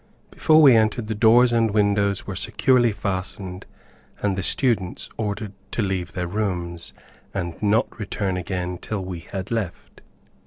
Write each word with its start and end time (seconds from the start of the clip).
Before 0.31 0.59
we 0.63 0.75
entered, 0.75 1.05
the 1.09 1.13
doors 1.13 1.53
and 1.53 1.69
windows 1.69 2.25
were 2.25 2.35
securely 2.35 2.91
fastened, 2.91 3.67
and 4.19 4.35
the 4.35 4.41
students 4.41 5.11
ordered 5.15 5.53
to 5.73 5.83
leave 5.83 6.13
their 6.13 6.25
rooms, 6.25 6.91
and 7.35 7.61
not 7.61 7.99
return 7.99 8.35
again 8.35 8.79
till 8.79 9.05
we 9.05 9.19
had 9.19 9.51
left. 9.51 10.01